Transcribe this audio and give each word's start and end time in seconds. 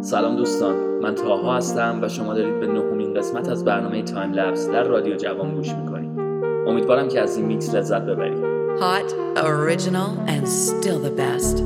سلام 0.00 0.36
دوستان 0.36 0.74
من 1.02 1.14
طاها 1.14 1.56
هستم 1.56 1.98
و 2.02 2.08
شما 2.08 2.34
دارید 2.34 2.60
به 2.60 2.66
نهمین 2.66 3.14
قسمت 3.14 3.48
از 3.48 3.64
برنامه 3.64 4.02
Time 4.02 4.32
Lapse 4.32 4.68
در 4.68 4.84
رادیو 4.84 5.16
جوان 5.16 5.54
گوش 5.54 5.72
می‌کنید. 5.72 6.20
امیدوارم 6.68 7.08
که 7.08 7.20
از 7.20 7.36
این 7.36 7.46
میکس 7.46 7.74
لذت 7.74 8.02
ببرید. 8.02 8.38
Hot, 8.78 9.12
original 9.36 10.28
and 10.28 10.46
still 10.46 10.98
the 11.06 11.20
best. 11.20 11.56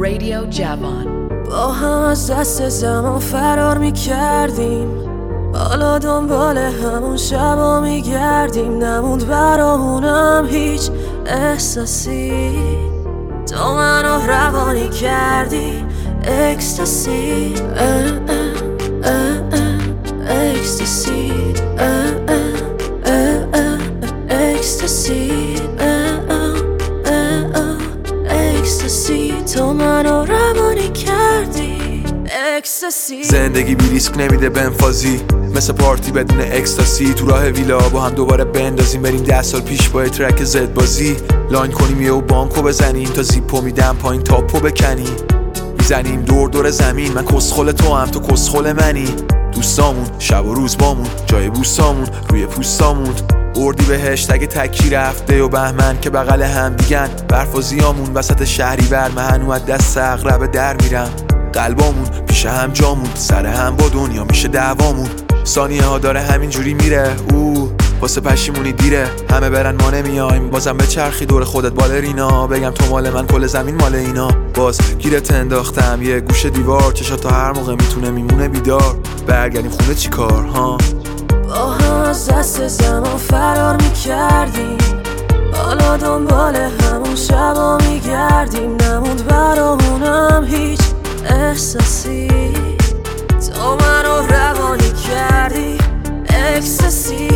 Radio 0.00 0.56
Javan. 0.56 1.06
با 1.50 1.68
هم 1.68 2.02
از 2.02 2.30
دست 2.30 2.68
زمان 2.68 3.18
فرار 3.18 3.78
می‌کردیم. 3.78 4.88
حالا 5.54 5.98
دنبال 5.98 6.58
همون 6.58 7.16
شبا 7.16 7.80
میگردیم. 7.80 8.72
نموند 8.84 9.28
برامونم 9.28 10.46
هیچ 10.50 10.90
احساسی. 11.26 12.52
تو 13.46 13.74
منو 13.74 14.26
روانی 14.26 14.88
کردی. 14.88 15.84
اکستاسی 16.26 17.54
تو 29.54 30.74
کردی. 30.94 32.04
زندگی 33.22 33.74
بی 33.74 33.88
ریسک 33.88 34.18
نمیده 34.18 34.48
بنفازی. 34.48 35.20
مثل 35.54 35.72
پارتی 35.72 36.12
بدون 36.12 36.40
اکستاسی. 36.40 37.14
تو 37.14 37.26
راه 37.26 37.48
ویلا 37.48 37.78
با 37.78 38.00
هم 38.00 38.14
دوباره 38.14 38.44
بندازیم. 38.44 39.02
بریم 39.02 39.22
ده 39.22 39.42
سال 39.42 39.60
پیش 39.60 39.88
با 39.88 40.08
ترک 40.08 40.44
زد 40.44 40.74
بازی 40.74 41.16
لاین 41.50 41.72
کنیم 41.72 42.02
یه 42.02 42.12
و 42.12 42.20
بانکو 42.20 42.62
بزنیم. 42.62 43.08
تا 43.08 43.22
زیپو 43.22 43.60
میدم 43.60 43.96
پایین 44.02 44.22
تاپو 44.22 44.60
بکنیم 44.60 45.16
می‌زنیم 45.86 46.22
دور 46.22 46.48
دور 46.48 46.70
زمین. 46.70 47.12
من 47.12 47.24
کسخل 47.24 47.72
تو 47.72 47.94
هم 47.94 48.06
تو 48.06 48.20
کسخل 48.20 48.72
منی. 48.72 49.08
دوستامون 49.52 50.06
شب 50.18 50.46
و 50.46 50.54
روز 50.54 50.78
بامون 50.78 51.06
جای 51.26 51.50
بوستامون 51.50 52.06
روی 52.28 52.46
پوستامون. 52.46 53.14
اردی 53.56 53.84
به 53.84 53.98
هشتگ 53.98 54.44
تکی 54.44 54.90
رفته 54.90 55.42
و 55.42 55.48
بهمن 55.48 56.00
که 56.00 56.10
بغل 56.10 56.42
هم 56.42 56.76
دیگن. 56.76 57.08
برف 57.28 57.54
و 57.54 57.60
زیامون 57.60 58.14
وسط 58.14 58.44
شهری 58.44 58.86
بر 58.86 59.10
من 59.10 59.50
از 59.50 59.66
دست 59.66 59.98
اغرب 59.98 60.50
در 60.50 60.76
میرم. 60.82 61.10
قلبامون 61.52 62.06
پیش 62.28 62.46
هم 62.46 62.70
جامون 62.72 63.10
سر 63.14 63.46
هم 63.46 63.76
با 63.76 63.88
دنیا 63.88 64.24
میشه 64.24 64.48
دعوامون. 64.48 65.08
ثانیه 65.44 65.84
ها 65.84 65.98
داره 65.98 66.20
همینجوری 66.20 66.74
میره. 66.74 67.10
او 67.32 67.55
واسه 68.00 68.20
پشیمونی 68.20 68.72
دیره. 68.72 69.10
همه 69.30 69.50
برن 69.50 69.76
ما 69.82 69.90
نمیایم. 69.90 70.50
بازم 70.50 70.76
به 70.76 70.86
چرخی 70.86 71.26
دور 71.26 71.44
خودت 71.44 71.72
بالرینا 71.72 72.46
بگم 72.46 72.70
تو 72.70 72.86
مال 72.86 73.10
من 73.10 73.26
کل 73.26 73.46
زمین 73.46 73.74
مال 73.74 73.94
اینا. 73.94 74.28
باز 74.54 74.80
گیرت 74.98 75.32
انداختم. 75.32 76.02
یه 76.02 76.20
گوشه 76.20 76.50
دیوار. 76.50 76.92
چشا 76.92 77.16
تا 77.16 77.28
هر 77.28 77.52
موقع 77.52 77.72
می‌تونه 77.72 78.10
میمونه 78.10 78.48
بیدار. 78.48 78.96
برگردیم 79.26 79.70
خونه 79.70 79.94
چی 79.94 80.08
کار 80.08 80.44
ها؟ 80.44 80.78
با 81.48 81.70
هم 81.70 82.00
از 82.00 82.28
دست 82.28 82.68
زمان 82.68 83.16
فرار 83.16 83.76
می‌کردیم. 83.76 84.78
حالا 85.52 85.96
دنبال 85.96 86.56
همون 86.56 87.16
شبا 87.16 87.78
میگردیم. 87.90 88.76
نموند 88.76 89.26
برامونم 89.26 90.44
هیچ 90.48 90.80
احساسی. 91.30 92.28
تو 93.28 93.76
منو 93.76 94.26
روانی 94.26 94.92
کردی. 95.08 95.78
اکستاسی 96.28 97.28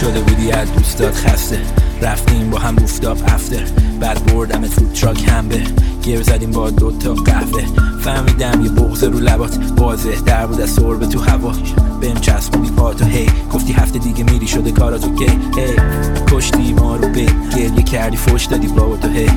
شده 0.00 0.20
بودی 0.20 0.52
از 0.52 0.72
دوستات 0.72 1.14
خسته. 1.14 1.58
رفتیم 2.02 2.50
با 2.50 2.58
هم 2.58 2.76
روفتاب 2.76 3.18
افتر 3.26 3.64
بعد 4.00 4.32
بردم 4.32 4.62
فود 4.62 4.92
تراک 4.92 5.28
هم 5.28 5.48
به. 5.48 5.62
گیر 6.02 6.22
زدیم 6.22 6.50
با 6.50 6.70
دوتا 6.70 7.14
قهوه. 7.14 7.64
فهمیدم 8.00 8.64
یه 8.64 8.70
بغض 8.70 9.04
رو 9.04 9.18
لبات 9.18 9.58
واضح 9.76 10.20
در 10.26 10.46
بود 10.46 10.60
از 10.60 10.70
سربه 10.70 11.06
تو 11.06 11.20
هوا. 11.20 11.52
بهم 12.00 12.20
چسبونی 12.20 12.70
پاتو 12.70 13.04
هی 13.04 13.26
گفتی 13.52 13.72
هفته 13.72 13.98
دیگه 13.98 14.24
میری 14.24 14.46
شده 14.46 14.72
کاراتو 14.72 15.14
کی 15.14 15.24
هی 15.56 15.76
کشتی 16.30 16.72
ما 16.72 16.96
رو 16.96 17.08
به 17.08 17.26
گریه 17.56 17.82
کردی 17.82 18.16
فش 18.16 18.44
دادی 18.44 18.66
بابا 18.66 18.96
تو. 18.96 19.08
هی 19.08 19.30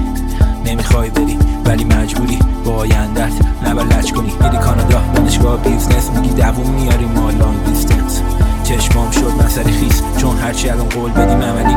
نمی‌خوای 0.66 1.10
بری 1.10 1.38
ولی 1.66 1.84
مجبوری. 1.84 2.40
با 2.66 2.76
آیندت 2.76 3.34
نبلج 3.66 4.12
کنی. 4.12 4.34
میری 4.42 4.58
هرچی 10.48 10.70
الان 10.70 10.90
قول 10.90 11.12
بدیم 11.12 11.42
عملی 11.42 11.76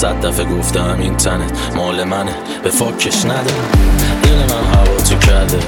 صد 0.00 0.26
دفعه 0.26 0.44
گفتم 0.44 0.96
این 1.00 1.16
تنت 1.16 1.58
مال 1.76 2.04
منه 2.04 2.34
به 2.64 2.70
فاکش 2.70 3.24
نده. 3.24 3.54
دل 4.22 4.36
من 4.36 4.64
هوا 4.74 4.96
تو 4.96 5.26
کرده 5.26 5.58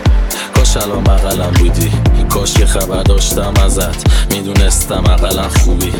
کاش 0.55 0.77
الان 0.77 1.05
بغلم 1.05 1.51
بودی 1.59 1.93
کاش 2.29 2.53
که 2.53 2.67
خبر 2.67 3.03
داشتم 3.03 3.55
ازت. 3.65 4.33
می‌دونستم 4.33 5.05
اقلا 5.11 5.49
خوبی. 5.49 5.93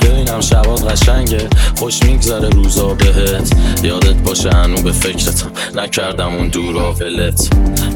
ببینم 0.00 0.40
شبات 0.40 0.92
قشنگه 0.92 1.48
خوش 1.76 2.02
میگذره 2.02 2.48
روزا 2.48 2.94
بهت. 2.94 3.52
یادت 3.82 4.16
باشه 4.16 4.50
هنو 4.50 4.82
به 4.82 4.92
فکرتم 4.92 5.50
نکردم 5.74 6.34
اون 6.34 6.48
دورا 6.48 6.92
ولت 6.92 7.48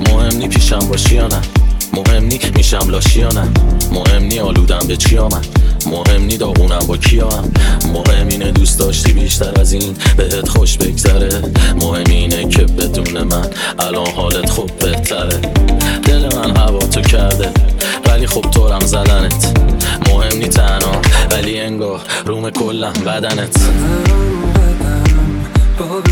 مهم 0.09 0.39
نی 0.39 0.49
پیشم 0.49 0.79
باشی 0.79 1.15
یا 1.15 1.27
نه. 1.27 1.62
مهم 1.93 2.25
نی 2.25 2.41
میشم 2.57 2.91
لاشی 2.91 3.21
یا 3.21 3.29
نه؟ 3.29 3.49
مهم 3.93 4.23
نی 4.23 4.39
آلودم 4.39 4.87
به 4.89 4.97
چی 4.97 5.19
آمد؟ 5.19 5.47
مهم 5.87 6.23
نی 6.25 6.37
داغونم 6.37 6.87
با 6.89 6.97
کیا 6.97 7.31
هم؟ 7.31 7.53
مهم 7.93 8.29
اینه 8.29 8.51
دوست 8.51 8.79
داشتی 8.79 9.13
بیشتر 9.13 9.61
از 9.61 9.73
این 9.73 9.97
بهت 10.17 10.49
خوش 10.49 10.79
بگذره. 10.79 11.43
مهم 11.81 12.05
اینه 12.11 12.49
که 12.49 12.63
بدون 12.65 13.23
من 13.23 13.47
الان 13.79 14.07
حالت 14.07 14.51
خوب 14.51 14.71
بهتره. 14.79 15.39
دل 16.03 16.37
من 16.37 16.57
هوا 16.57 16.79
تو 16.79 17.01
کرده 17.01 17.51
ولی 18.07 18.27
خب 18.27 18.41
طورم 18.41 18.87
زدنت. 18.87 19.59
مهم 20.09 20.39
نی 20.39 20.49
تنها 20.49 21.03
ولی 21.31 21.61
انگار 21.61 22.01
روم 22.27 22.51
کلم 22.51 22.93
بدنت. 22.93 23.59
با 25.79 26.03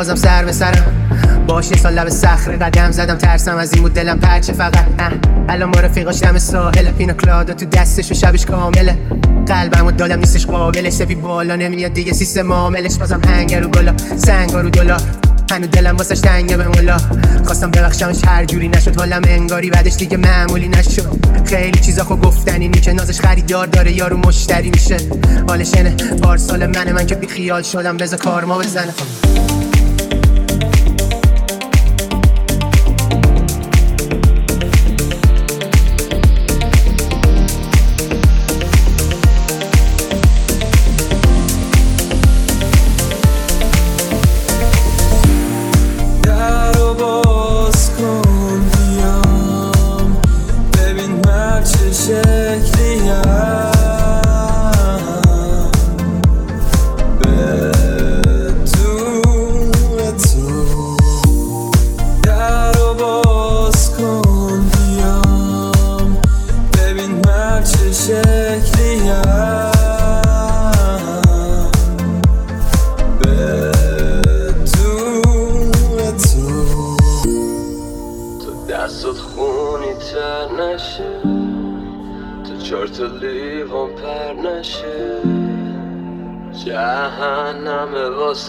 بازم 0.00 0.14
سر 0.14 0.44
به 0.44 0.52
سرم. 0.52 0.84
باش 1.46 1.70
یه 1.70 1.76
سال 1.76 1.94
لب 1.94 2.08
صخره 2.08 2.56
قدم 2.56 2.90
زدم 2.90 3.14
ترسم 3.14 3.56
از 3.56 3.72
این 3.72 3.82
بود 3.82 3.94
دلم 3.94 4.18
پرچه 4.18 4.52
فقط. 4.52 4.84
الان 5.48 5.70
با 5.70 5.80
رفیقاش 5.80 6.20
دم 6.20 6.38
ساحل. 6.38 6.90
پینا 6.90 7.12
کلادا 7.12 7.54
تو 7.54 7.66
دستش 7.66 8.10
و 8.10 8.14
شبش 8.14 8.46
کامله. 8.46 8.98
قلبم 9.46 9.86
و 9.86 9.90
دادم 9.90 10.18
نیستش 10.18 10.46
قابلش 10.46 10.92
سفی 10.92 11.14
بالا 11.14 11.56
نمیاد 11.56 11.92
دیگه 11.92 12.12
سیستم 12.12 12.42
معاملش. 12.42 12.96
بازم 12.96 13.20
هنگر 13.26 13.60
رو 13.60 13.68
گلا 13.68 13.94
سنگا 14.16 14.60
رو 14.60 14.70
دلا. 14.70 14.96
هنو 15.50 15.66
دلم 15.66 15.96
واسش 15.96 16.20
تنگه 16.20 16.56
به 16.56 16.68
مولا. 16.68 16.96
خواستم 17.44 17.70
ببخشمش 17.70 18.24
هر 18.24 18.44
جوری 18.44 18.68
نشد. 18.68 18.96
حالم 18.96 19.22
انگاری 19.28 19.70
بعدش 19.70 19.96
دیگه 19.96 20.16
معمولی 20.16 20.68
نشد. 20.68 21.08
خیلی 21.44 21.80
چیزا 21.80 22.04
خو 22.04 22.16
گفتنی 22.16 22.68
نی 22.68 22.80
که 22.80 22.92
نازش 22.92 23.20
خریدار 23.20 23.66
داره 23.66 23.92
یارو 23.92 24.16
مشتری 24.16 24.70
میشه. 24.70 24.96
حالش 25.48 25.74
اینه 25.74 25.90
پارسال 26.22 26.66
منه 26.66 26.92
من 26.92 27.06
که 27.06 27.14
بی 27.14 27.26
خیال 27.26 27.62
شدم 27.62 27.96
بذار 27.96 28.18
کارما 28.18 28.58
بزنه. 28.58 28.94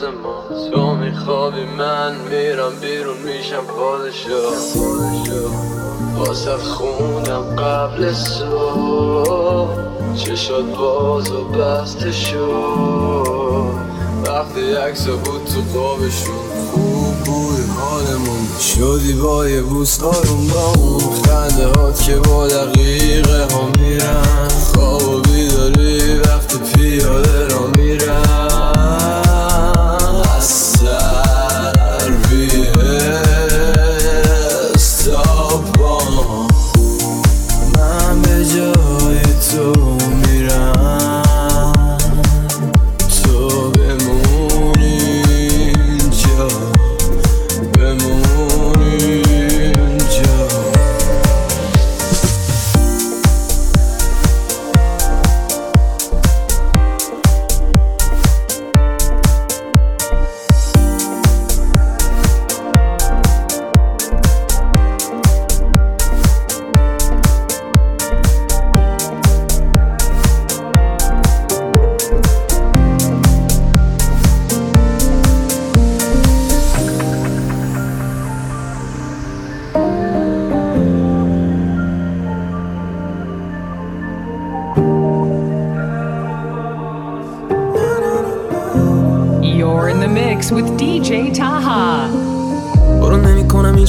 ما. 0.09 0.69
تو 0.71 0.95
میخوابی 0.95 1.63
من 1.77 2.15
میرم 2.15 2.80
بیرون 2.81 3.18
میشم 3.18 3.63
پادشاه. 3.63 4.53
واسه 6.18 6.57
خوندم 6.57 7.56
قبل 7.56 8.13
صبح. 8.13 9.77
چشات 10.15 10.65
باز 10.65 11.31
و 11.31 11.44
بسته 11.44 12.12
شد. 12.12 13.71
وقتی 14.27 14.74
عکسا 14.74 15.15
بود 15.15 15.42
تو 15.45 15.80
قابشون 15.80 16.36
خوب 16.71 17.15
بود 17.25 17.69
حالمون. 17.80 18.47
شدی 18.59 19.13
با 19.13 19.50
یه 19.50 19.62
بوس 19.62 20.04
آروم 20.04 20.47
با 20.47 20.81
اون 20.81 21.00
خنده 21.00 21.68
هات 21.68 22.04
که 22.04 22.15
با 22.15 22.47
دقیقه 22.47 23.47
ها 23.54 23.69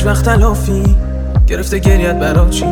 هیچ 0.03 0.09
وقت 0.09 0.25
تلافی. 0.25 0.97
گرفته 1.47 1.79
گریت 1.79 2.17
برا 2.17 2.49
چی؟ 2.49 2.65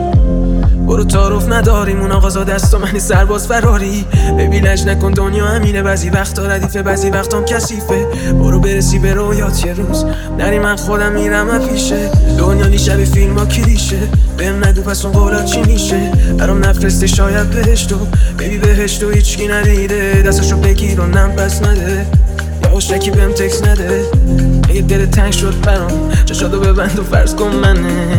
برو 0.86 1.04
تعارف 1.04 1.52
نداریم 1.52 2.00
اون 2.00 2.12
آقازا 2.12 2.44
دست 2.44 2.74
و 2.74 2.78
منی 2.78 3.00
سرباز 3.00 3.46
فراری. 3.46 4.04
ببین 4.38 4.66
لج 4.66 4.86
نکن 4.86 5.10
دنیا 5.10 5.46
همینه 5.46 5.82
بعضی 5.82 6.10
وقتا 6.10 6.46
ردیفه 6.46 6.82
بعضی 6.82 7.10
وقتام 7.10 7.44
کثیفه. 7.44 8.06
برو 8.32 8.60
برسی 8.60 8.98
به 8.98 9.14
رویات 9.14 9.66
یه 9.66 9.72
روز. 9.72 10.04
نری 10.38 10.58
من 10.58 10.76
خودم 10.76 11.12
میرم 11.12 11.68
پیشه. 11.68 12.10
دنیا 12.38 12.66
نی 12.66 12.78
شبیه 12.78 13.04
فیلم 13.04 13.38
ها 13.38 13.46
کلیشه. 13.46 13.98
بهم 14.36 14.64
نگو 14.64 14.82
پس 14.82 15.04
اون 15.04 15.14
قولات 15.14 15.44
چی 15.44 15.60
میشه؟ 15.62 16.12
برام 16.38 16.64
نفرسته 16.64 17.06
شاید 17.06 17.50
بهشتو 17.50 17.96
ببی 18.38 18.58
بهشتو 18.58 19.10
هیچکی 19.10 19.48
ندیده. 19.48 20.22
دستشو 20.22 20.56
بگیر 20.56 21.00
و 21.00 21.06
نم 21.06 21.32
پس 21.32 21.62
نده. 21.62 22.06
یا 22.62 23.12
بهم 23.14 23.32
تکس 23.32 23.62
نده. 23.62 24.04
اگه 24.70 24.80
دل 24.80 25.06
تنگ 25.06 25.32
شد 25.32 25.60
برام. 25.60 26.10
چشاتو 26.24 26.60
ببند 26.60 26.98
و 26.98 27.02
فرض 27.02 27.34
کن 27.34 27.56
منه. 27.56 28.18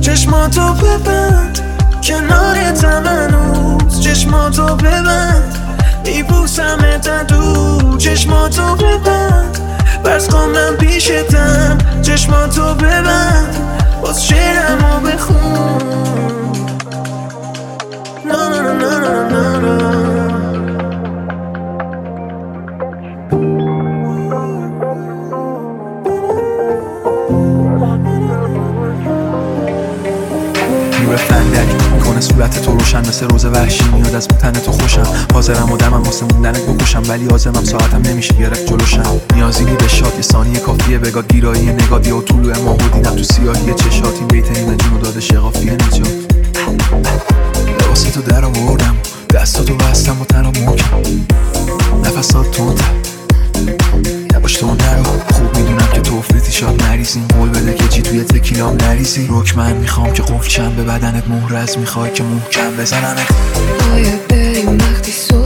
چشماتو 0.00 0.74
ببند 0.74 1.58
کنار 2.02 2.56
هنوز. 2.56 4.00
چشماتو 4.00 4.76
ببند 4.76 5.58
میبوسم 6.04 6.78
دو 7.28 7.96
چشماتو 7.98 8.74
ببند 8.74 9.58
فرض 10.04 10.28
کن 10.28 10.48
من 10.48 10.76
پیشتم 10.76 11.78
چشماتو 12.02 12.74
ببند 12.74 13.56
باز 14.02 14.24
شعرمو 14.24 15.00
بخون. 15.00 15.82
نه 18.24 18.48
نه 18.48 18.72
نه 18.72 18.98
نه 18.98 19.58
نه 19.58 20.05
می‌کنه 32.16 32.34
صورت 32.34 32.62
تو 32.62 32.72
روشن 32.72 33.08
مثل 33.08 33.28
روز 33.28 33.44
وحشی 33.44 33.84
میاد 33.84 34.14
از 34.14 34.28
تن 34.28 34.52
تو 34.52 34.72
خوشم. 34.72 35.06
حاضرم 35.34 35.72
و 35.72 35.76
دمم 35.76 36.02
واسه 36.02 36.26
موندنت 36.26 36.60
بکشم 36.60 37.02
ولی 37.08 37.28
آزمم 37.28 37.64
ساعتم 37.64 38.02
نمیشه 38.04 38.34
گرفت 38.34 38.66
جلوشم. 38.66 39.20
نیازی 39.34 39.64
نی 39.64 39.76
به 39.76 39.88
شاد 39.88 40.12
یه 40.16 40.22
ثانیه 40.22 40.58
کافیه 40.58 40.98
بگاه 40.98 41.22
گیرایی 41.22 41.72
نگادی 41.72 42.10
و 42.10 42.20
طلوع 42.20 42.58
ماه 42.58 42.74
و 42.74 42.88
دیدم 42.88 43.16
تو 43.16 43.22
سیاهی 43.22 43.74
چشات 43.74 44.14
این 44.14 44.26
بیت 44.26 44.56
این 44.56 44.76
جون 44.76 44.92
و 44.94 44.98
داده 44.98 45.20
شقافیه 45.20 45.72
نجات. 45.72 46.08
لباس 47.80 48.02
تو 48.02 48.22
در 48.22 48.44
آوردم 48.44 48.96
دستاتو 49.34 49.74
بستم 49.74 50.20
و 50.20 50.24
تنها 50.24 50.50
محکم 50.50 51.02
نفسات 52.04 52.50
تونتر 52.50 52.84
نباش 54.34 54.54
تو 54.54 54.66
نرو 54.66 55.04
خوب 55.32 55.56
می‌دونم 55.56 55.88
که 55.94 56.00
توفیتی 56.00 56.52
شاد 56.52 56.82
نریزیم. 56.82 57.28
قول 57.38 57.48
تکیلام 58.56 58.76
نریزی 58.76 59.28
رک 59.30 59.56
من 59.56 59.72
می‌خوام 59.72 60.12
که 60.12 60.22
قفل 60.22 60.48
چم 60.48 60.76
به 60.76 60.82
بدنت 60.82 61.28
مهرز 61.28 61.78
می‌خوای 61.78 62.12
که 62.12 62.22
محکم 62.22 62.76
بزنمت. 62.76 63.28
باید 63.90 64.28
بریم 64.28 64.78
وقتی 64.78 65.12
صبح 65.12 65.45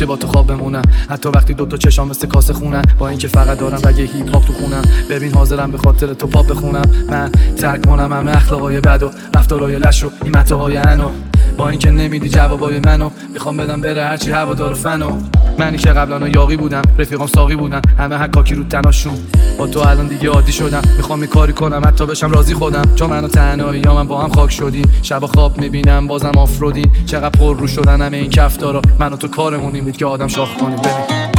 مگه 0.00 0.06
میشه 0.06 0.06
با 0.06 0.16
تو 0.16 0.26
خواب 0.26 0.46
بمونم. 0.46 0.82
حتی 1.10 1.28
وقتی 1.28 1.54
دوتا 1.54 1.76
چشام 1.76 2.08
مثل 2.08 2.26
کاسه 2.26 2.52
خونم. 2.52 2.82
با 2.98 3.08
اینکه 3.08 3.28
فقط 3.28 3.58
دارم 3.58 3.80
رگه 3.84 4.04
هیپ 4.04 4.34
هاپ 4.34 4.44
تو 4.46 4.52
خونم. 4.52 4.82
ببین 5.10 5.34
حاضرم 5.34 5.70
به 5.70 5.78
خاطر 5.78 6.14
تو 6.14 6.26
پاپ 6.26 6.50
بخونم. 6.50 6.84
من 7.08 7.30
ترک 7.56 7.86
کنم 7.86 8.12
همه 8.12 8.36
اخلاقای 8.36 8.80
بد 8.80 9.02
و 9.02 9.10
رفتارای 9.34 9.78
لش 9.78 10.04
و 10.04 10.10
این 10.24 10.36
متاهای 10.36 10.76
انو. 10.76 11.10
با 11.56 11.68
اینکه 11.68 11.90
نمیدی 11.90 12.28
جوابای 12.28 12.80
منو 12.80 13.10
می‌خوام 13.32 13.56
بدم 13.56 13.80
بره 13.80 14.04
هرچی 14.04 14.30
هوا 14.30 14.54
داره 14.54 14.74
فنو. 14.74 15.18
منی 15.58 15.78
که 15.78 15.88
قبلا 15.88 16.28
یاقی 16.28 16.56
بودم 16.56 16.82
رفیقام 16.98 17.26
ساقی 17.26 17.56
بودن. 17.56 17.80
همه 17.98 18.16
حکاکی 18.16 18.54
رو 18.54 18.64
تناشون. 18.64 19.14
با 19.60 19.66
تو 19.66 19.80
الان 19.80 20.06
دیگه 20.06 20.28
عادی 20.28 20.52
شدم. 20.52 20.82
می‌خوام 20.96 21.20
یه 21.20 21.26
کاری 21.26 21.52
کنم 21.52 21.82
حتی 21.86 22.06
بشم 22.06 22.30
راضی 22.30 22.54
خودم. 22.54 22.94
چون 22.94 23.10
منو 23.10 23.28
تنهایی 23.28 23.82
یا 23.84 23.94
من 23.94 24.06
با 24.06 24.22
هم 24.22 24.32
خاک 24.32 24.50
شدیم. 24.50 24.92
شب 25.02 25.26
خواب 25.26 25.60
می‌بینم 25.60 26.06
بازم 26.06 26.32
آفرودیم. 26.38 26.92
چقدر 27.06 27.38
پر 27.38 27.56
رو 27.56 27.66
شدن 27.66 28.02
همه 28.02 28.16
این 28.16 28.30
کفتارا. 28.30 28.82
من 28.98 29.12
و 29.12 29.16
تو 29.16 29.28
کارمونیم 29.28 29.84
بود 29.84 29.96
که 29.96 30.06
آدم 30.06 30.28
شاخ 30.28 30.56
کنیم 30.56 30.76
ببین. 30.76 31.29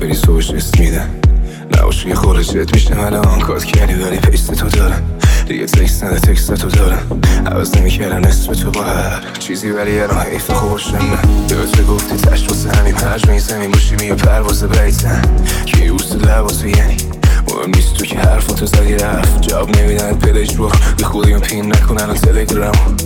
شب 0.00 0.06
بری 0.06 0.14
صبحش 0.14 0.50
اسم 0.50 0.80
میدن. 0.82 1.08
نباشه 1.78 2.08
یه 2.08 2.14
خورجت 2.14 2.74
میشه. 2.74 2.94
من 2.94 3.14
آن 3.14 3.40
کات 3.40 3.64
کردی 3.64 3.94
ولی 3.94 4.16
پیست 4.16 4.54
تو 4.54 4.68
دارم. 4.68 5.02
دیگه 5.48 5.66
تکست 5.66 6.04
نده 6.04 6.20
تکست 6.20 6.54
تو 6.54 6.68
دارم. 6.68 7.20
عوض 7.46 7.76
نمی‌کردم 7.76 8.24
اسم 8.24 8.52
تو 8.52 8.70
با 8.70 8.82
هر 8.82 9.22
چیزی 9.38 9.70
ولی 9.70 10.00
راه 10.00 10.26
حیف 10.26 10.50
خوشم 10.50 10.96
نه 10.96 11.18
یادت 11.50 11.86
گفتی 11.86 12.16
تشت 12.16 12.48
واسه 12.48 12.70
همین 12.70 12.94
می 13.28 13.40
زمین 13.40 13.70
باشی 13.70 13.96
میو 13.96 14.14
پرواز 14.14 14.64
بیتن. 14.64 15.22
که 15.66 15.88
اوست 15.88 16.16
لباسو 16.16 16.68
یعنی؟ 16.68 16.96
مهم 17.48 17.70
نیست 17.74 17.94
تو 17.94 18.04
که 18.04 18.18
حرفاتو 18.18 18.66
زدی 18.66 18.94
رفت 18.94 19.40
جواب 19.40 19.76
نمیدن. 19.78 20.12
پلش 20.12 20.54
برو 20.54 20.72
به 20.98 21.04
خودی 21.04 21.34
پین 21.34 21.72
نکن 21.72 22.00
الان 22.00 22.16
تلگرام. 22.16 22.96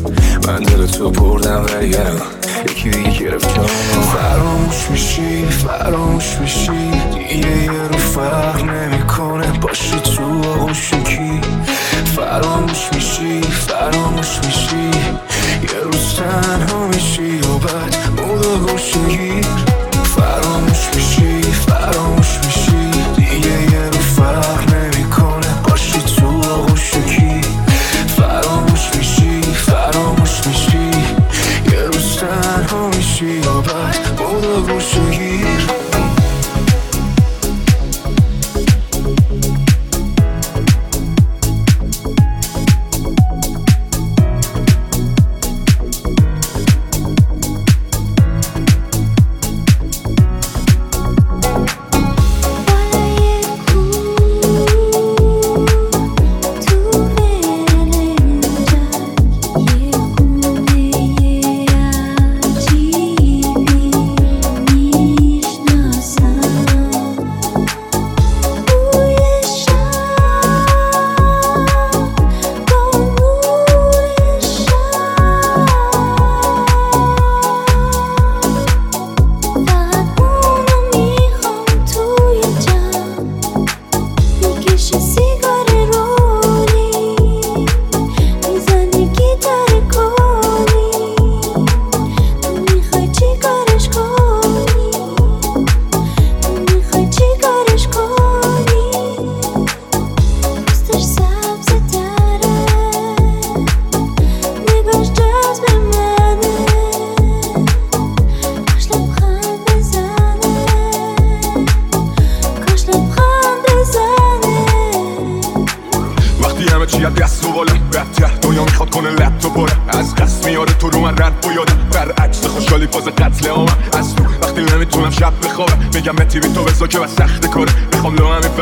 من 0.46 0.62
دل 0.62 0.86
تو 0.86 1.10
بردم 1.10 1.66
ولی 1.74 1.96
الان 1.96 2.43
یکی 2.74 2.90
دیگه 2.90 3.10
گرفت 3.10 3.54
جامو 3.54 4.02
فراموش 4.02 4.90
میشی 4.90 5.44
فراموش 5.44 6.36
میشی. 6.40 6.90
دیگه 7.14 7.62
یه 7.62 7.70
رو 7.70 7.98
فرق 7.98 8.62
نمی‌کنه. 8.62 9.58
باشی 9.58 10.00
تو 10.00 10.50
آغوشکی 10.50 11.40
فراموش 12.16 12.88
میشی 12.92 13.40
فراموش 13.42 14.38
میشی. 14.44 14.90
یه 15.62 15.80
روز 15.84 16.14
تنها 16.14 16.86
میشی 16.86 17.38
و 17.38 17.58
بعد 17.58 17.96
مودا 18.20 18.56
گوشگیر 18.56 19.44
فراموش 20.16 20.88
میشی 20.94 21.42
فراموش 21.42 22.03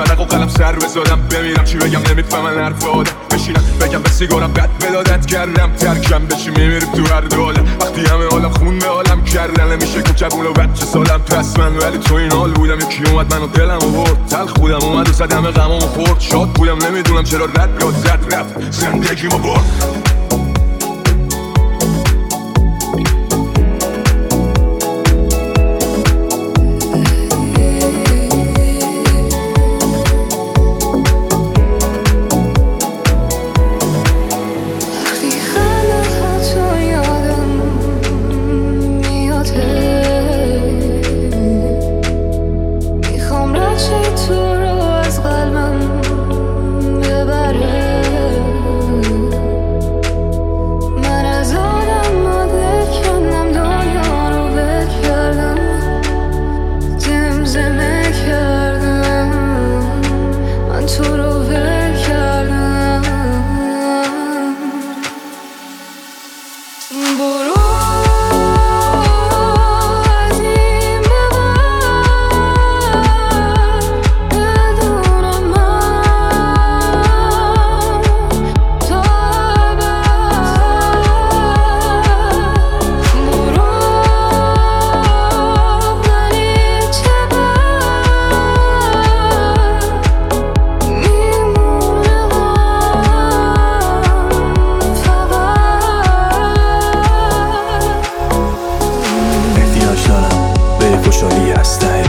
فرق 0.05 0.21
و 0.21 0.25
قلم 0.25 0.49
سر 0.49 0.77
بزادم 0.77 1.21
بمیرم 1.31 1.65
چی 1.65 1.79
بگم 1.79 2.01
نمی‌فهمن 2.11 2.55
حرف 2.55 2.85
آدم 2.85 3.12
بشینم 3.31 3.62
بگم 3.81 4.03
به 4.03 4.11
سیگارم 4.11 4.53
بد 4.53 4.71
بدادت 4.81 5.27
کردم 5.27 5.73
ترکم 5.73 6.27
بشی 6.27 6.51
میمیریم 6.51 6.93
تو 6.93 7.15
هر 7.15 7.21
دو 7.21 7.43
عالم 7.43 7.65
وقتی 7.81 8.01
همه 8.01 8.25
عالم 8.25 8.51
خون 8.51 8.79
به 8.79 8.87
عالم 8.87 9.25
کردن 9.25 9.73
نمیشه 9.73 10.03
که 10.03 10.12
جوون 10.12 10.47
و 10.47 10.53
بچه 10.53 10.85
سالم 10.85 11.23
پس 11.27 11.59
من 11.59 11.77
ولی 11.77 11.99
تو 11.99 12.15
این 12.15 12.33
حال 12.33 12.53
بودم 12.53 12.79
یکی 12.79 13.11
اومد 13.11 13.35
منو 13.35 13.47
دلم 13.47 13.79
برد 13.79 14.27
تل 14.27 14.47
خودم 14.47 14.83
اومد 14.83 15.09
و 15.09 15.12
زد 15.12 15.33
همه 15.33 15.51
غمامو 15.51 15.87
خورد 15.87 16.21
شاد 16.21 16.49
بودم 16.49 16.87
نمی‌دونم 16.87 17.25
چرا 17.25 17.45
رد 17.45 17.71
یاد 17.81 17.95
زد 17.95 18.35
رفت 18.35 18.71
زندگیمو 18.71 19.38
برد 19.38 20.12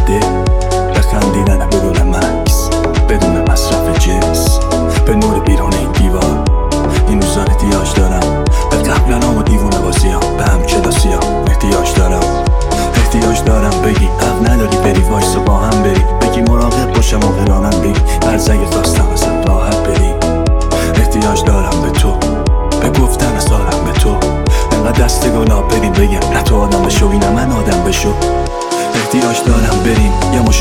dick. 0.06 0.43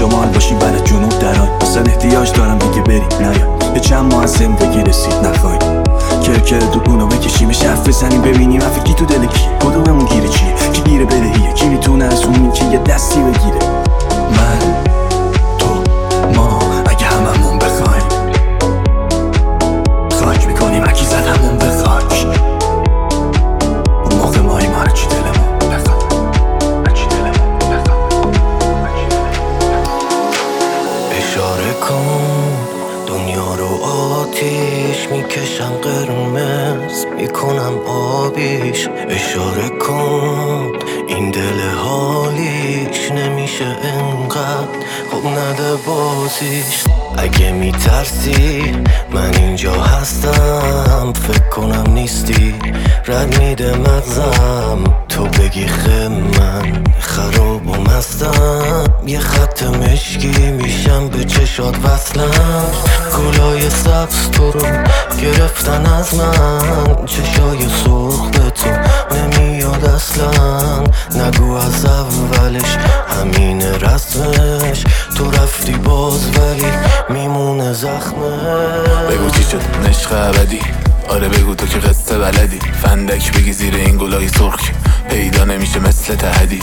شمال 0.03 0.29
باشیم 0.29 0.59
برای 0.59 0.81
جنوب 0.81 1.19
دران. 1.19 1.49
اصلا 1.61 1.83
احتیاج 1.83 2.33
دارم 2.33 2.59
دیگه 2.59 2.83
بریم 2.83 3.09
نیا. 3.21 3.75
یه 3.75 3.81
چند 3.81 4.12
ماه 4.15 4.23
از 4.23 4.33
زندگی 4.33 4.83
رسید. 4.83 5.15
نخواهی 5.15 5.59
کرکر 6.23 6.59
دو 6.59 7.07
بکشیمش 7.07 7.62
حرف 7.62 7.88
بزنیم. 7.88 8.23
ببینیم 8.23 8.61
حرف 8.62 8.85
کی 8.85 8.95
تو 8.95 9.05
دل 9.05 9.27
کی 9.27 9.49
کدوممون 9.61 10.05
گیره 10.05 10.29
چیه؟ 10.29 10.55
کی 10.73 10.83
گیره 10.83 11.05
بدهیه 11.05 11.53
کی 11.53 11.69
می‌تونه 11.69 12.05
از 12.05 12.25
اون 12.25 12.53
که 12.53 12.65
یه 12.65 12.79
دستی 12.79 13.21
بگیره؟ 13.21 13.59
من 14.31 14.59
نگو 71.16 71.55
از 71.55 71.85
اولش 71.85 72.77
همین 73.09 73.62
رسمش. 73.62 74.85
تو 75.16 75.31
رفتی 75.31 75.72
باز 75.72 76.29
ولی 76.38 76.72
میمونه 77.11 77.72
زخمه 77.72 78.37
بگو 79.11 79.31
چی 79.31 79.42
شد 79.42 79.62
نشق 79.88 80.12
ابدی؟ 80.12 80.61
آره 81.09 81.29
بگو 81.29 81.55
تو 81.55 81.66
که 81.66 81.79
قصه 81.79 82.18
بلدی. 82.18 82.59
فندک 82.83 83.33
بگی 83.33 83.53
زیر 83.53 83.75
این 83.75 83.96
گلای 83.96 84.29
سرخ 84.29 84.61
پیدا 85.11 85.44
نمیشه 85.44 85.79
مثل 85.79 86.14
تهدی. 86.14 86.61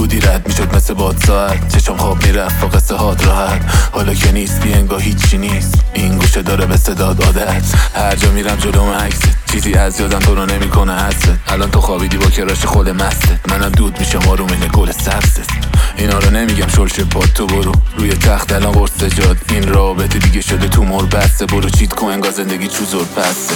بودی 0.00 0.20
رد 0.20 0.48
می‌شد 0.48 0.76
مثل 0.76 0.94
باد 0.94 1.16
ساعت 1.26 1.76
چشم 1.76 1.96
خواب 1.96 2.26
می‌رفت 2.26 2.64
و 2.64 2.66
قصه 2.66 2.94
هات 2.94 3.26
راحت. 3.26 3.60
حالا 3.92 4.14
که 4.14 4.32
نیست 4.32 4.60
بی 4.62 4.72
انگاه 4.72 5.02
هیچی 5.02 5.38
نیست. 5.38 5.74
این 5.94 6.18
گوشه 6.18 6.42
داره 6.42 6.66
به 6.66 6.76
صداد 6.76 7.24
عادت. 7.24 7.62
هر 7.94 8.16
جا 8.16 8.30
میرم 8.30 8.56
جلوم 8.56 8.88
عکست 8.88 9.28
چیزی 9.52 9.74
از 9.74 10.00
یادم 10.00 10.18
تو 10.18 10.34
رو 10.34 10.46
نمی‌کنه 10.46 11.04
حست 11.04 11.28
الان 11.48 11.70
تو 11.70 11.80
خوابیدی 11.80 12.16
با 12.16 12.26
کراش 12.26 12.64
خود 12.64 12.88
مسته 12.88 13.40
منم 13.48 13.68
دود 13.68 13.98
میشم 13.98 14.28
آروم 14.28 14.48
این 14.48 14.70
گل 14.72 14.90
سبزت. 14.90 15.50
اینا 15.96 16.18
رو 16.18 16.30
نمیگم 16.30 16.68
شلش 16.68 17.00
با 17.00 17.20
تو 17.34 17.46
برو. 17.46 17.72
روی 17.96 18.10
تخت 18.10 18.52
الان 18.52 18.72
قرص 18.72 18.90
سجاد 19.00 19.36
این 19.48 19.68
رابطه 19.68 20.18
دیگه 20.18 20.40
شده 20.40 20.68
تو 20.68 20.84
مر 20.84 21.02
بسته 21.02 21.46
برو 21.46 21.70
چیت 21.70 21.92
کن 21.92 22.06
انگار 22.06 22.30
زندگی 22.30 22.68
چوزور 22.68 23.04
پسته 23.04 23.54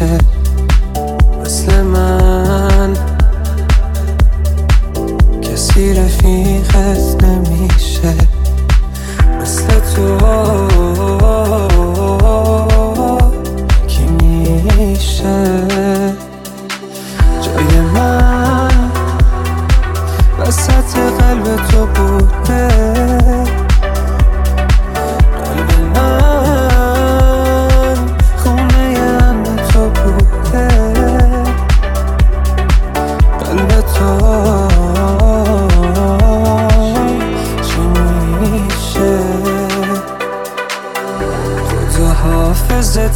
نمیشه 0.00 0.35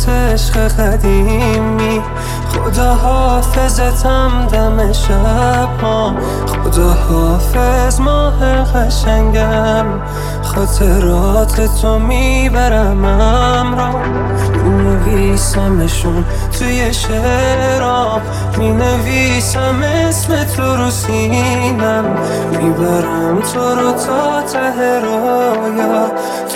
حافظت 0.01 0.09
عشق 0.09 0.69
قدیمی. 0.69 2.03
خدا 2.49 2.95
حافظتم 2.95 4.31
دم 4.53 4.93
شب 4.93 5.81
ها. 5.83 6.15
خدا 6.47 6.91
حافظ 6.91 8.01
ماه 8.01 8.63
قشنگم. 8.65 9.87
خاطرات 10.43 11.81
تو 11.83 11.99
می‌برم 11.99 13.05
امرا 13.05 13.91
مینویسمشون 14.65 16.25
توی 16.59 16.95
شعرام. 16.95 18.21
می‌نویسم 18.59 19.83
اسم 19.83 20.45
تو 20.57 20.77
رو 20.77 20.91
سینم. 20.91 22.05
می‌برم 22.51 23.41
تو 23.41 23.61
رو 23.61 23.93
تا 23.93 24.43
ته 24.43 25.01
رویا. 25.01 26.07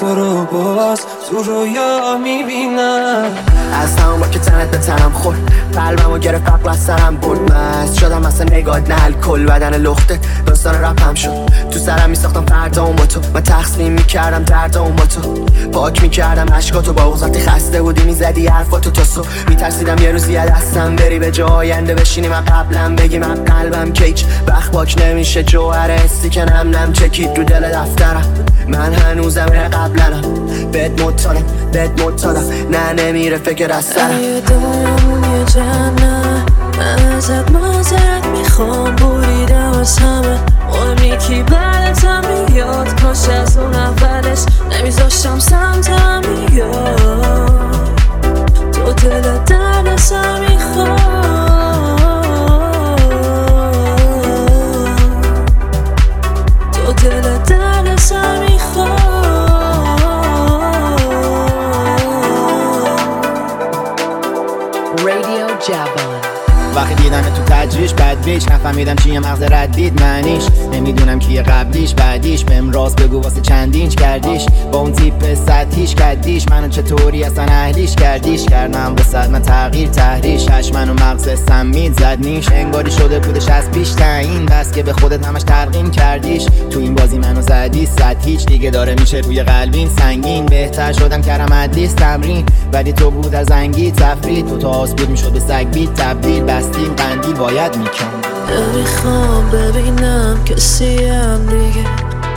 تو 0.00 0.14
رو 0.14 0.44
باز 0.44 1.00
تو 1.30 1.42
رویا 1.42 2.18
می‌بینم. 2.24 3.24
از 3.82 3.96
تمام 3.96 4.20
با 4.20 4.26
که 4.26 4.38
تنت 4.38 4.70
به 4.70 4.78
تنم 4.78 5.12
خورد. 5.12 5.38
قلبم 5.74 6.12
و 6.12 6.18
گرفت 6.18 6.48
قبل 6.48 6.68
از 6.68 6.78
سرم 6.78 7.16
برد. 7.16 7.52
مست 7.52 7.98
شدم 7.98 8.26
اصلا 8.26 8.46
نگاد 8.56 8.92
نه 8.92 9.12
کل 9.12 9.46
بدن 9.46 9.76
لخته 9.76 10.18
داستان 10.46 10.74
رپم 10.74 11.14
شد. 11.14 11.30
تو 11.70 11.78
سرم 11.78 12.10
میساختم 12.10 12.44
فردا 12.46 12.84
با 12.84 13.06
تو 13.06 13.20
من 13.34 13.42
تقسیم 13.42 13.92
می‌کردم 13.92 14.42
درد 14.42 14.78
با 14.78 15.06
تو 15.06 15.44
پاک 15.72 16.02
می‌کردم 16.02 16.54
عشقاتو 16.54 16.92
با 16.92 17.10
وقتی 17.10 17.40
خسته 17.40 17.82
بودی 17.82 18.02
می‌زدی 18.02 18.46
حرفاتو 18.46 18.90
تا 18.90 19.04
صبح. 19.04 19.28
میترسیدم 19.48 20.02
یه 20.02 20.12
روزی 20.12 20.36
از 20.36 20.50
دستم 20.50 20.96
بری 20.96 21.18
به 21.18 21.30
جای 21.30 21.48
آینده 21.48 21.94
بشینی. 21.94 22.28
من 22.28 22.44
قبلم 22.44 22.96
بگی 22.96 23.18
من 23.18 23.34
قلبم 23.34 23.92
کیچ. 23.92 24.24
بخ 24.48 24.68
باک 24.68 24.96
نمیشه 25.02 25.42
جوهر 25.42 25.90
حسی 25.90 26.28
که 26.28 26.44
نم 26.44 26.76
نم 26.76 26.92
چکید 26.92 27.38
رو 27.38 27.44
دل 27.44 27.68
دفترم. 27.68 28.34
من 28.68 28.92
هنوزم 28.92 29.46
قبلنم 29.46 30.22
بد 30.72 31.00
مطالم 31.14 31.44
بد 31.72 32.02
مطالم 32.02 32.50
نه 32.70 32.92
نمیره 32.92 33.38
فکر 33.38 33.72
از 33.72 33.84
سرم. 33.84 34.10
اگه 34.10 34.42
دنیامون 34.46 35.24
یه 35.24 35.44
جنه 35.44 36.44
ازت 37.16 37.50
معذرت 37.50 38.26
می‌خوام. 38.26 38.96
بریدم 38.96 39.72
از 39.80 39.98
همه. 39.98 40.38
مهمی 40.72 41.18
کی 41.18 41.42
بعدتم 41.42 42.22
میاد. 42.48 43.00
کاش 43.02 43.28
از 43.28 43.58
اون 43.58 43.74
اولش 43.74 44.38
نمیذاشتم 44.70 45.38
سمتم 45.38 46.20
بیاد. 46.20 47.00
تو 48.72 48.92
دل 48.92 49.38
درد 49.46 49.96
سر 49.96 50.40
می‌خواد 50.40 51.00
تو 56.72 56.92
دل 56.92 57.38
درد 57.46 57.98
سر 57.98 58.38
می‌خواد 58.38 59.13
وقتی 66.76 66.94
دیدم 66.94 67.20
تو 67.22 67.42
تجریش 67.46 67.94
بد 67.94 68.24
بیچ 68.24 68.48
نفهمیدم 68.48 68.96
چیه 68.96 69.20
مغز 69.20 69.42
ردید 69.42 70.02
معنیش. 70.02 70.42
نمی‌دونم 70.72 71.18
کیه 71.18 71.42
قبلیش 71.42 71.94
بعدیش. 71.94 72.44
بهم 72.44 72.70
راست 72.70 73.02
بگو 73.02 73.20
واسه 73.20 73.40
چندینچ 73.40 73.94
کردیش. 73.94 74.46
با 74.72 74.78
اون 74.78 74.92
تیپ 74.92 75.34
سطحیش 75.34 75.94
کدیش. 75.94 76.48
منو 76.48 76.68
چطوری 76.68 77.24
اصلا 77.24 77.44
اهلیش 77.44 77.96
کردیش. 77.96 78.44
کردم 78.44 78.94
به 78.94 79.28
من 79.28 79.42
تغییر 79.42 79.88
تحریش. 79.88 80.72
منو 80.74 80.94
مغز 80.94 81.28
سمید 81.48 82.00
زد 82.00 82.18
نیش. 82.20 82.48
انگاری 82.52 82.90
شده 82.90 83.18
بودش 83.18 83.48
از 83.48 83.70
پیش 83.70 83.90
تعیین 83.90 84.46
بس 84.46 84.72
که 84.72 84.82
به 84.82 84.92
خودت 84.92 85.26
همش 85.26 85.42
ترقیم 85.42 85.90
کردیش. 85.90 86.46
تو 86.70 86.80
این 86.80 86.94
بازی 86.94 87.18
منو 87.18 87.42
زدی 87.42 87.86
صد 87.86 88.24
هیچ. 88.24 88.46
دیگه 88.46 88.70
داره 88.70 88.94
میشه 88.94 89.16
روی 89.18 89.42
قلبین 89.42 89.88
سنگین. 89.88 90.46
بهتر 90.46 90.92
شدم 90.92 91.22
کردم 91.22 91.56
ادلیس 91.56 91.92
تمرین. 91.92 92.44
ولی 92.72 92.92
تو 92.92 93.10
بود 93.10 93.30
در 93.30 93.44
زنگی 93.44 93.90
تفرید. 93.90 94.48
تو 94.48 94.58
تا 94.58 94.86
بود 94.86 95.10
می‌شد 95.10 95.32
به 95.32 95.40
سگ 95.40 95.70
بید 95.70 95.94
تبدیل. 95.94 96.44
بستیم 96.64 96.94
قندیل 96.94 97.34
باید 97.34 97.76
میکن 97.76 98.06
نمی‌خوام 98.50 99.50
ببینم 99.50 100.44
کسی 100.44 101.04
هم 101.04 101.46
دیگه. 101.46 101.84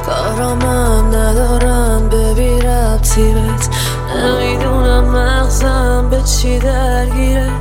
کارامم 0.05 1.07
ندارم 1.07 2.09
ببی 2.09 2.59
ربطی 2.59 3.33
بهت 3.33 3.69
نمی‌دونم 4.15 5.03
مغزم 5.03 6.07
به 6.09 6.21
چی 6.21 6.59
درگیره. 6.59 7.51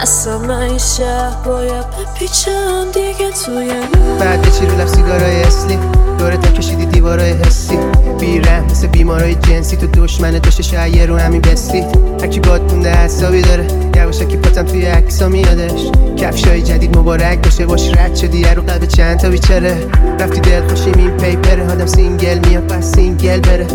قسم 0.00 0.50
این 0.50 0.78
شهر 0.78 1.36
باید 1.44 1.84
بپیچم 1.90 2.84
دیگه 2.94 3.30
توی 3.44 3.72
بعد 4.20 4.50
چی 4.58 4.66
رو 4.66 4.86
سیگارای 4.86 5.42
اصلی. 5.42 5.78
دورت 6.20 6.54
کشیدی 6.54 6.86
دیوارای 6.86 7.32
حسی. 7.32 7.78
بیرم 8.20 8.64
مثل 8.64 8.86
بیمارای 8.86 9.34
جنسی. 9.34 9.76
تو 9.76 9.86
دشمن 9.86 10.30
داشته 10.30 10.62
شایر 10.62 11.06
رو 11.06 11.16
همین 11.16 11.40
بستی 11.40 11.84
هرکی 12.22 12.40
باد 12.40 12.72
مونده 12.72 12.92
حسابی 12.92 13.42
داره. 13.42 13.66
یواشکی 13.96 14.36
پاتم 14.36 14.62
توی 14.62 14.86
عکسا 14.86 15.28
میادش. 15.28 15.80
کفشای 16.16 16.62
جدید 16.62 16.98
مبارک 16.98 17.44
باشه. 17.44 17.66
باش 17.66 17.90
رد 17.96 18.16
شدی. 18.16 18.44
رو 18.44 18.62
قلب 18.62 18.84
چند 18.84 19.18
تا 19.18 19.28
بیچره 19.28 19.76
رفتی 20.18 20.40
دل 20.40 20.68
خوشیم 20.68 20.94
این 20.96 21.10
پیپره 21.10 21.70
آدم 21.72 21.86
سینگل 21.86 22.38
میاد 22.48 22.66
پس 22.66 22.94
سینگل 22.94 23.40
بره. 23.40 23.66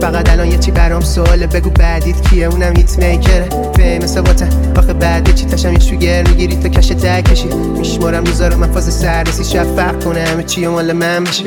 فقط 0.00 0.30
الان 0.30 0.50
یه 0.50 0.58
چی 0.58 0.70
برام 0.70 1.00
سواله. 1.00 1.46
بگو 1.46 1.70
بعدیت 1.70 2.28
کیه؟ 2.28 2.46
اونم 2.46 2.76
هیت 2.76 2.98
میکره 2.98 3.48
فیمس 3.76 4.14
ثباتن 4.14 4.48
آخه 4.76 4.92
بعد 4.92 5.34
چی؟ 5.34 5.46
تشم 5.46 5.72
یه 5.72 5.78
شوگر 5.78 6.28
می‌گیری. 6.28 6.56
تا 6.56 6.68
کش 6.68 6.88
تک 6.88 7.24
کشی. 7.24 7.48
میشمارم 7.78 8.24
روزا 8.24 8.48
رو. 8.48 8.58
من 8.58 8.72
فاز 8.72 8.94
سررسی 8.94 9.44
شفق 9.44 10.04
کنه 10.04 10.20
همه 10.20 10.42
چی 10.42 10.66
مال 10.66 10.92
من 10.92 11.24
بشه. 11.24 11.44